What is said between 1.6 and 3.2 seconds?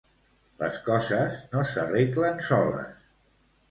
s'arreglen soles.